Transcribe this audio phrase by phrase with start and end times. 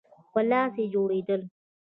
[0.31, 1.41] په لاس جوړېدل.